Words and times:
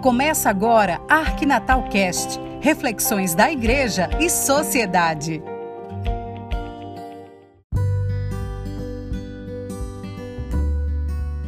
Começa 0.00 0.48
agora 0.48 0.98
Arquinatal 1.10 1.82
Cast, 1.90 2.40
reflexões 2.62 3.34
da 3.34 3.52
igreja 3.52 4.08
e 4.18 4.30
sociedade. 4.30 5.42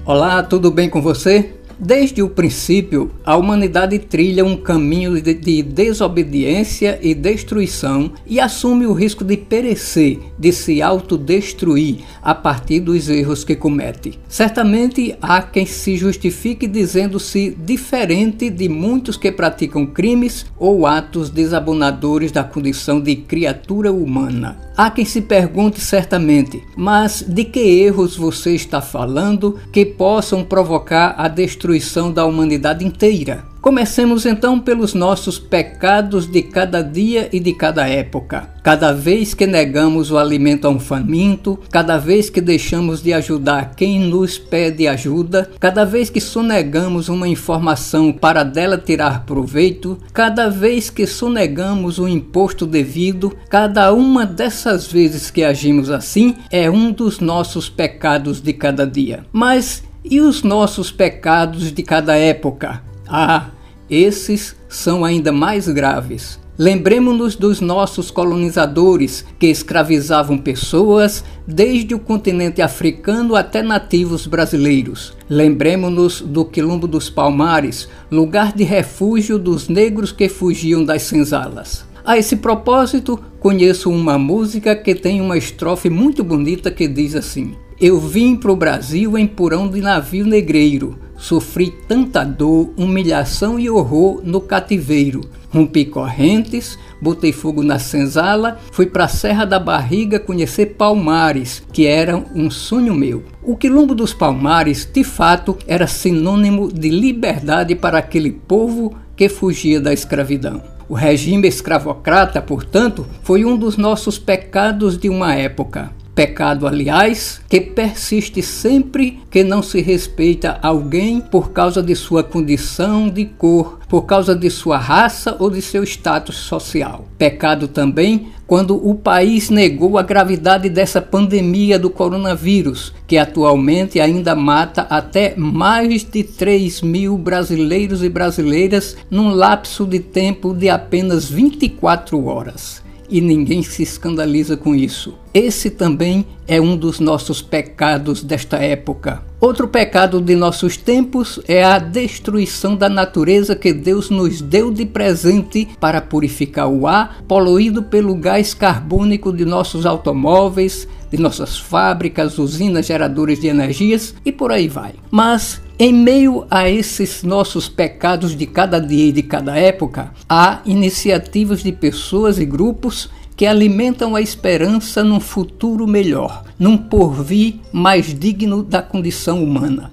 Olá, 0.04 0.42
tudo 0.42 0.70
bem 0.70 0.90
com 0.90 1.00
você? 1.00 1.61
Desde 1.84 2.22
o 2.22 2.28
princípio, 2.28 3.10
a 3.24 3.36
humanidade 3.36 3.98
trilha 3.98 4.44
um 4.44 4.56
caminho 4.56 5.20
de, 5.20 5.34
de, 5.34 5.64
desobediência 5.64 6.96
e 7.02 7.12
destruição 7.12 8.12
e 8.24 8.38
assume 8.38 8.86
o 8.86 8.92
risco 8.92 9.24
de 9.24 9.36
perecer, 9.36 10.20
de 10.38 10.52
se 10.52 10.80
autodestruir 10.80 11.96
a 12.22 12.36
partir 12.36 12.78
dos 12.78 13.08
erros 13.08 13.42
que 13.42 13.56
comete. 13.56 14.16
Certamente 14.28 15.16
há 15.20 15.42
quem 15.42 15.66
se 15.66 15.96
justifique 15.96 16.68
dizendo-se 16.68 17.50
diferente 17.50 18.48
de 18.48 18.68
muitos 18.68 19.16
que 19.16 19.32
praticam 19.32 19.84
crimes 19.84 20.46
ou 20.56 20.86
atos 20.86 21.30
desabonadores 21.30 22.30
da 22.30 22.44
condição 22.44 23.00
de 23.00 23.16
criatura 23.16 23.92
humana. 23.92 24.56
Há 24.76 24.88
quem 24.88 25.04
se 25.04 25.20
pergunte 25.20 25.80
certamente, 25.80 26.62
mas 26.76 27.24
de 27.26 27.44
que 27.44 27.58
erros 27.58 28.16
você 28.16 28.54
está 28.54 28.80
falando 28.80 29.58
que 29.72 29.84
possam 29.84 30.44
provocar 30.44 31.16
a 31.18 31.26
destruição 31.26 31.71
da 32.12 32.24
humanidade 32.24 32.84
inteira? 32.84 33.52
Comecemos 33.62 34.26
então 34.26 34.58
pelos 34.58 34.92
nossos 34.92 35.38
pecados 35.38 36.26
de 36.26 36.42
cada 36.42 36.82
dia 36.82 37.28
e 37.32 37.38
de 37.38 37.52
cada 37.52 37.88
época. 37.88 38.50
Cada 38.60 38.92
vez 38.92 39.34
que 39.34 39.46
negamos 39.46 40.10
o 40.10 40.18
alimento 40.18 40.66
a 40.66 40.70
um 40.70 40.80
faminto, 40.80 41.56
cada 41.70 41.96
vez 41.96 42.28
que 42.28 42.40
deixamos 42.40 43.00
de 43.00 43.12
ajudar 43.12 43.76
quem 43.76 44.00
nos 44.00 44.36
pede 44.36 44.88
ajuda, 44.88 45.48
cada 45.60 45.84
vez 45.84 46.10
que 46.10 46.20
sonegamos 46.20 47.08
uma 47.08 47.28
informação 47.28 48.12
para 48.12 48.42
dela 48.42 48.76
tirar 48.76 49.24
proveito, 49.24 49.96
cada 50.12 50.48
vez 50.48 50.90
que 50.90 51.06
sonegamos 51.06 52.00
o 52.00 52.08
imposto 52.08 52.66
devido, 52.66 53.32
cada 53.48 53.92
uma 53.92 54.26
dessas 54.26 54.90
vezes 54.90 55.30
que 55.30 55.44
agimos 55.44 55.88
assim 55.88 56.34
é 56.50 56.68
um 56.68 56.90
dos 56.90 57.20
nossos 57.20 57.68
pecados 57.68 58.40
de 58.40 58.52
cada 58.52 58.84
dia. 58.84 59.24
Mas 59.32 59.84
e 60.04 60.20
os 60.20 60.42
nossos 60.42 60.90
pecados 60.90 61.72
de 61.72 61.82
cada 61.82 62.16
época? 62.16 62.82
Ah, 63.08 63.50
esses 63.88 64.56
são 64.68 65.04
ainda 65.04 65.32
mais 65.32 65.68
graves. 65.68 66.40
Lembremos-nos 66.58 67.34
dos 67.34 67.60
nossos 67.60 68.10
colonizadores 68.10 69.24
que 69.38 69.46
escravizavam 69.46 70.36
pessoas 70.36 71.24
desde 71.46 71.94
o 71.94 71.98
continente 71.98 72.60
africano 72.60 73.34
até 73.34 73.62
nativos 73.62 74.26
brasileiros. 74.26 75.14
Lembremos-nos 75.28 76.20
do 76.20 76.44
Quilombo 76.44 76.86
dos 76.86 77.08
Palmares, 77.08 77.88
lugar 78.10 78.52
de 78.52 78.64
refúgio 78.64 79.38
dos 79.38 79.68
negros 79.68 80.12
que 80.12 80.28
fugiam 80.28 80.84
das 80.84 81.02
senzalas. 81.02 81.86
A 82.04 82.18
esse 82.18 82.36
propósito, 82.36 83.18
conheço 83.40 83.90
uma 83.90 84.18
música 84.18 84.76
que 84.76 84.94
tem 84.94 85.20
uma 85.20 85.38
estrofe 85.38 85.88
muito 85.88 86.22
bonita 86.22 86.70
que 86.70 86.86
diz 86.86 87.14
assim: 87.14 87.54
Eu 87.82 88.00
vim 88.00 88.36
para 88.36 88.52
o 88.52 88.56
Brasil 88.56 89.18
em 89.18 89.26
porão 89.26 89.68
de 89.68 89.80
navio 89.80 90.24
negreiro 90.24 90.96
Sofri 91.22 91.72
tanta 91.86 92.24
dor, 92.24 92.72
humilhação 92.76 93.56
e 93.56 93.70
horror 93.70 94.20
no 94.24 94.40
cativeiro. 94.40 95.20
Rompi 95.50 95.84
correntes, 95.84 96.76
botei 97.00 97.30
fogo 97.30 97.62
na 97.62 97.78
senzala, 97.78 98.58
fui 98.72 98.86
para 98.86 99.04
a 99.04 99.08
Serra 99.08 99.44
da 99.44 99.60
Barriga 99.60 100.18
conhecer 100.18 100.74
Palmares, 100.74 101.62
que 101.72 101.86
era 101.86 102.16
um 102.34 102.50
sonho 102.50 102.92
meu. 102.92 103.22
O 103.40 103.56
quilombo 103.56 103.94
dos 103.94 104.12
Palmares, 104.12 104.84
de 104.92 105.04
fato, 105.04 105.56
era 105.68 105.86
sinônimo 105.86 106.72
de 106.72 106.88
liberdade 106.88 107.76
para 107.76 107.98
aquele 107.98 108.32
povo 108.32 108.92
que 109.14 109.28
fugia 109.28 109.80
da 109.80 109.92
escravidão. 109.92 110.60
O 110.88 110.94
regime 110.94 111.46
escravocrata, 111.46 112.42
portanto, 112.42 113.06
foi 113.22 113.44
um 113.44 113.56
dos 113.56 113.76
nossos 113.76 114.18
pecados 114.18 114.98
de 114.98 115.08
uma 115.08 115.36
época. 115.36 116.01
Pecado, 116.14 116.66
aliás, 116.66 117.40
que 117.48 117.58
persiste 117.58 118.42
sempre 118.42 119.18
que 119.30 119.42
não 119.42 119.62
se 119.62 119.80
respeita 119.80 120.58
alguém 120.60 121.22
por 121.22 121.52
causa 121.52 121.82
de 121.82 121.96
sua 121.96 122.22
condição 122.22 123.08
de 123.08 123.24
cor, 123.24 123.78
por 123.88 124.02
causa 124.02 124.36
de 124.36 124.50
sua 124.50 124.76
raça 124.76 125.34
ou 125.38 125.48
de 125.48 125.62
seu 125.62 125.82
status 125.82 126.36
social. 126.36 127.06
Pecado 127.16 127.66
também 127.66 128.26
quando 128.46 128.76
o 128.86 128.94
país 128.94 129.48
negou 129.48 129.96
a 129.96 130.02
gravidade 130.02 130.68
dessa 130.68 131.00
pandemia 131.00 131.78
do 131.78 131.88
coronavírus, 131.88 132.92
que 133.06 133.16
atualmente 133.16 133.98
ainda 133.98 134.34
mata 134.34 134.82
até 134.90 135.32
mais 135.34 136.04
de 136.04 136.22
3 136.22 136.82
mil 136.82 137.16
brasileiros 137.16 138.02
e 138.04 138.10
brasileiras 138.10 138.98
num 139.10 139.30
lapso 139.30 139.86
de 139.86 140.00
tempo 140.00 140.52
de 140.52 140.68
apenas 140.68 141.30
24 141.30 142.22
horas 142.26 142.81
e 143.12 143.20
ninguém 143.20 143.62
se 143.62 143.82
escandaliza 143.82 144.56
com 144.56 144.74
isso. 144.74 145.14
Esse 145.34 145.68
também 145.68 146.24
é 146.48 146.58
um 146.58 146.74
dos 146.74 146.98
nossos 146.98 147.42
pecados 147.42 148.24
desta 148.24 148.56
época. 148.56 149.22
Outro 149.38 149.68
pecado 149.68 150.18
de 150.18 150.34
nossos 150.34 150.78
tempos 150.78 151.38
é 151.46 151.62
a 151.62 151.78
destruição 151.78 152.74
da 152.74 152.88
natureza 152.88 153.54
que 153.54 153.72
Deus 153.72 154.08
nos 154.08 154.40
deu 154.40 154.70
de 154.70 154.86
presente 154.86 155.68
para 155.78 156.00
purificar 156.00 156.68
o 156.68 156.86
ar 156.86 157.22
poluído 157.28 157.82
pelo 157.82 158.14
gás 158.14 158.54
carbônico 158.54 159.30
de 159.30 159.44
nossos 159.44 159.84
automóveis, 159.84 160.88
de 161.10 161.18
nossas 161.18 161.58
fábricas, 161.58 162.38
usinas 162.38 162.86
geradoras 162.86 163.38
de 163.38 163.48
energias 163.48 164.14
e 164.24 164.32
por 164.32 164.50
aí 164.50 164.68
vai. 164.68 164.94
Mas 165.10 165.60
em 165.84 165.92
meio 165.92 166.46
a 166.48 166.70
esses 166.70 167.24
nossos 167.24 167.68
pecados 167.68 168.36
de 168.36 168.46
cada 168.46 168.78
dia 168.80 169.06
e 169.06 169.10
de 169.10 169.20
cada 169.20 169.58
época, 169.58 170.12
há 170.28 170.60
iniciativas 170.64 171.60
de 171.60 171.72
pessoas 171.72 172.38
e 172.38 172.44
grupos 172.44 173.10
que 173.34 173.44
alimentam 173.44 174.14
a 174.14 174.20
esperança 174.20 175.02
num 175.02 175.18
futuro 175.18 175.84
melhor, 175.84 176.44
num 176.56 176.78
porvir 176.78 177.56
mais 177.72 178.16
digno 178.16 178.62
da 178.62 178.80
condição 178.80 179.42
humana. 179.42 179.90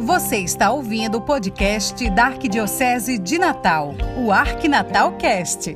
Você 0.00 0.36
está 0.36 0.70
ouvindo 0.70 1.16
o 1.16 1.22
podcast 1.22 2.10
da 2.10 2.24
Arquidiocese 2.24 3.16
de 3.16 3.38
Natal, 3.38 3.94
o 4.22 4.30
Arquinatal 4.30 5.12
Cast. 5.12 5.74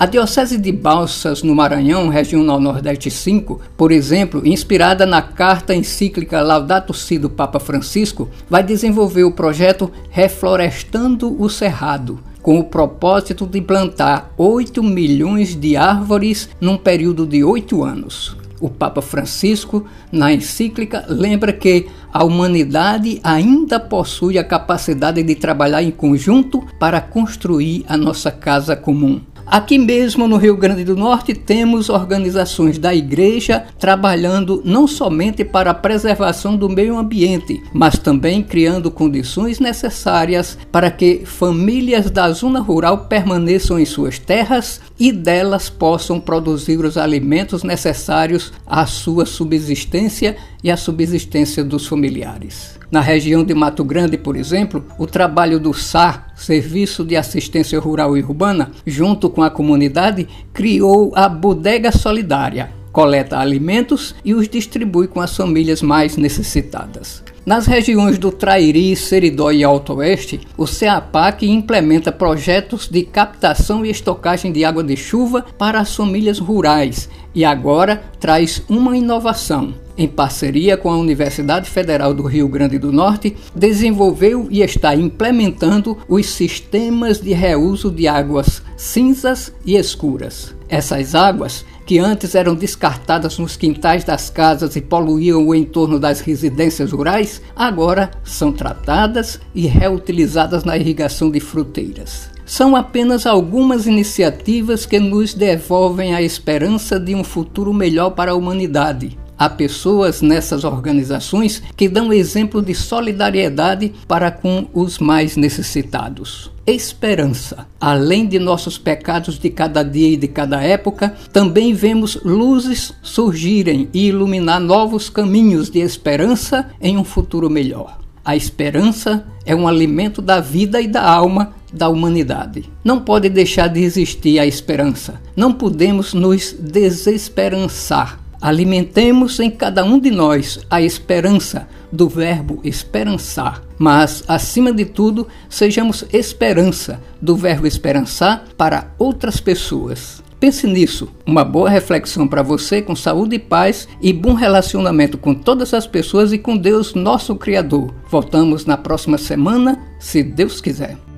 A 0.00 0.06
Diocese 0.06 0.56
de 0.56 0.72
Balsas, 0.72 1.42
no 1.42 1.54
Maranhão, 1.54 2.08
Regional 2.08 2.58
Nordeste 2.58 3.10
5, 3.10 3.60
por 3.76 3.92
exemplo, 3.92 4.40
inspirada 4.46 5.04
na 5.04 5.20
carta 5.20 5.74
encíclica 5.74 6.40
Laudato 6.40 6.94
Si 6.94 7.18
do 7.18 7.28
Papa 7.28 7.60
Francisco, 7.60 8.26
vai 8.48 8.62
desenvolver 8.62 9.24
o 9.24 9.32
projeto 9.32 9.92
Reflorestando 10.08 11.38
o 11.38 11.50
Cerrado, 11.50 12.18
com 12.40 12.58
o 12.58 12.64
propósito 12.64 13.46
de 13.46 13.60
plantar 13.60 14.32
8 14.38 14.82
milhões 14.82 15.54
de 15.54 15.76
árvores 15.76 16.48
num 16.58 16.78
período 16.78 17.26
de 17.26 17.44
8 17.44 17.84
anos. 17.84 18.38
O 18.58 18.70
Papa 18.70 19.02
Francisco, 19.02 19.84
na 20.10 20.32
encíclica, 20.32 21.04
lembra 21.08 21.52
que 21.52 21.88
a 22.10 22.24
humanidade 22.24 23.20
ainda 23.22 23.78
possui 23.78 24.38
a 24.38 24.44
capacidade 24.44 25.22
de 25.22 25.34
trabalhar 25.34 25.82
em 25.82 25.90
conjunto 25.90 26.66
para 26.78 27.02
construir 27.02 27.84
a 27.86 27.98
nossa 27.98 28.30
casa 28.30 28.74
comum. 28.74 29.20
Aqui 29.46 29.78
mesmo 29.78 30.28
no 30.28 30.36
Rio 30.36 30.56
Grande 30.56 30.84
do 30.84 30.96
Norte 30.96 31.34
temos 31.34 31.88
organizações 31.88 32.78
da 32.78 32.94
igreja 32.94 33.64
trabalhando 33.78 34.62
não 34.64 34.86
somente 34.86 35.44
para 35.44 35.70
a 35.70 35.74
preservação 35.74 36.56
do 36.56 36.68
meio 36.68 36.96
ambiente, 36.96 37.62
mas 37.72 37.98
também 37.98 38.42
criando 38.42 38.90
condições 38.90 39.58
necessárias 39.58 40.56
para 40.70 40.90
que 40.90 41.22
famílias 41.24 42.10
da 42.10 42.30
zona 42.30 42.60
rural 42.60 43.06
permaneçam 43.06 43.78
em 43.78 43.84
suas 43.84 44.18
terras 44.18 44.80
e 45.00 45.10
delas 45.10 45.70
possam 45.70 46.20
produzir 46.20 46.78
os 46.84 46.98
alimentos 46.98 47.64
necessários 47.64 48.52
à 48.66 48.84
sua 48.84 49.24
subsistência 49.24 50.36
e 50.62 50.70
à 50.70 50.76
subsistência 50.76 51.64
dos 51.64 51.86
familiares. 51.86 52.78
Na 52.90 53.00
região 53.00 53.42
de 53.42 53.54
Mato 53.54 53.82
Grande, 53.82 54.18
por 54.18 54.36
exemplo, 54.36 54.84
o 54.98 55.06
trabalho 55.06 55.58
do 55.58 55.72
SAR, 55.72 56.32
Serviço 56.36 57.02
de 57.02 57.16
Assistência 57.16 57.80
Rural 57.80 58.14
e 58.16 58.22
Urbana, 58.22 58.72
junto 58.86 59.30
com 59.30 59.42
a 59.42 59.48
comunidade, 59.48 60.28
criou 60.52 61.12
a 61.14 61.28
Bodega 61.28 61.90
Solidária. 61.90 62.70
Coleta 62.92 63.38
alimentos 63.38 64.14
e 64.24 64.34
os 64.34 64.48
distribui 64.48 65.06
com 65.06 65.20
as 65.20 65.34
famílias 65.34 65.80
mais 65.80 66.16
necessitadas. 66.16 67.22
Nas 67.44 67.66
regiões 67.66 68.18
do 68.18 68.30
Trairi, 68.30 68.94
Seridó 68.94 69.50
e 69.50 69.64
Alto 69.64 69.94
Oeste, 69.94 70.40
o 70.58 70.66
CEAPAC 70.66 71.48
implementa 71.48 72.12
projetos 72.12 72.86
de 72.86 73.02
captação 73.02 73.84
e 73.84 73.90
estocagem 73.90 74.52
de 74.52 74.62
água 74.62 74.84
de 74.84 74.94
chuva 74.94 75.46
para 75.56 75.80
as 75.80 75.96
famílias 75.96 76.38
rurais 76.38 77.08
e 77.34 77.44
agora 77.44 78.02
traz 78.18 78.62
uma 78.68 78.96
inovação 78.96 79.74
em 80.00 80.08
parceria 80.08 80.78
com 80.78 80.90
a 80.90 80.96
Universidade 80.96 81.68
Federal 81.68 82.14
do 82.14 82.22
Rio 82.22 82.48
Grande 82.48 82.78
do 82.78 82.90
Norte, 82.90 83.36
desenvolveu 83.54 84.46
e 84.50 84.62
está 84.62 84.94
implementando 84.94 85.98
os 86.08 86.26
sistemas 86.26 87.20
de 87.20 87.34
reuso 87.34 87.90
de 87.90 88.08
águas 88.08 88.62
cinzas 88.78 89.52
e 89.62 89.76
escuras. 89.76 90.54
Essas 90.70 91.14
águas, 91.14 91.66
que 91.90 91.98
antes 91.98 92.36
eram 92.36 92.54
descartadas 92.54 93.36
nos 93.36 93.56
quintais 93.56 94.04
das 94.04 94.30
casas 94.30 94.76
e 94.76 94.80
poluíam 94.80 95.44
o 95.44 95.52
entorno 95.52 95.98
das 95.98 96.20
residências 96.20 96.92
rurais, 96.92 97.42
agora 97.56 98.12
são 98.22 98.52
tratadas 98.52 99.40
e 99.52 99.66
reutilizadas 99.66 100.62
na 100.62 100.76
irrigação 100.76 101.32
de 101.32 101.40
fruteiras. 101.40 102.30
São 102.46 102.76
apenas 102.76 103.26
algumas 103.26 103.88
iniciativas 103.88 104.86
que 104.86 105.00
nos 105.00 105.34
devolvem 105.34 106.14
a 106.14 106.22
esperança 106.22 106.96
de 107.00 107.12
um 107.12 107.24
futuro 107.24 107.74
melhor 107.74 108.10
para 108.10 108.30
a 108.30 108.36
humanidade. 108.36 109.18
Há 109.40 109.48
pessoas 109.48 110.20
nessas 110.20 110.64
organizações 110.64 111.62
que 111.74 111.88
dão 111.88 112.12
exemplo 112.12 112.60
de 112.60 112.74
solidariedade 112.74 113.90
para 114.06 114.30
com 114.30 114.66
os 114.74 114.98
mais 114.98 115.34
necessitados. 115.34 116.50
Esperança. 116.66 117.66
Além 117.80 118.26
de 118.26 118.38
nossos 118.38 118.76
pecados 118.76 119.38
de 119.38 119.48
cada 119.48 119.82
dia 119.82 120.08
e 120.08 120.16
de 120.18 120.28
cada 120.28 120.62
época, 120.62 121.14
também 121.32 121.72
vemos 121.72 122.18
luzes 122.22 122.92
surgirem 123.00 123.88
e 123.94 124.08
iluminar 124.08 124.60
novos 124.60 125.08
caminhos 125.08 125.70
de 125.70 125.78
esperança 125.78 126.68
em 126.78 126.98
um 126.98 127.04
futuro 127.04 127.48
melhor. 127.48 127.98
A 128.22 128.36
esperança 128.36 129.24
é 129.46 129.56
um 129.56 129.66
alimento 129.66 130.20
da 130.20 130.38
vida 130.38 130.82
e 130.82 130.86
da 130.86 131.02
alma 131.02 131.54
da 131.72 131.88
humanidade. 131.88 132.70
Não 132.84 133.00
pode 133.00 133.30
deixar 133.30 133.68
de 133.68 133.80
existir 133.80 134.38
a 134.38 134.44
esperança. 134.44 135.18
Não 135.34 135.50
podemos 135.50 136.12
nos 136.12 136.52
desesperançar. 136.52 138.19
Alimentemos 138.40 139.38
em 139.38 139.50
cada 139.50 139.84
um 139.84 139.98
de 139.98 140.10
nós 140.10 140.60
a 140.70 140.80
esperança 140.80 141.68
do 141.92 142.08
verbo 142.08 142.60
esperançar, 142.64 143.62
mas, 143.78 144.24
acima 144.26 144.72
de 144.72 144.84
tudo, 144.84 145.26
sejamos 145.48 146.04
esperança 146.12 147.00
do 147.20 147.36
verbo 147.36 147.66
esperançar 147.66 148.44
para 148.56 148.92
outras 148.98 149.40
pessoas. 149.40 150.22
Pense 150.38 150.66
nisso. 150.66 151.08
Uma 151.26 151.44
boa 151.44 151.68
reflexão 151.68 152.26
para 152.26 152.42
você 152.42 152.80
com 152.80 152.96
saúde 152.96 153.36
e 153.36 153.38
paz 153.38 153.86
e 154.00 154.10
bom 154.10 154.32
relacionamento 154.32 155.18
com 155.18 155.34
todas 155.34 155.74
as 155.74 155.86
pessoas 155.86 156.32
e 156.32 156.38
com 156.38 156.56
Deus, 156.56 156.94
nosso 156.94 157.36
Criador. 157.36 157.92
Voltamos 158.08 158.64
na 158.64 158.78
próxima 158.78 159.18
semana, 159.18 159.78
se 159.98 160.22
Deus 160.22 160.58
quiser. 160.58 161.09